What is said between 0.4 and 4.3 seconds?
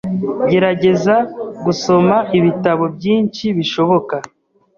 Gerageza gusoma ibitabo byinshi bishoboka.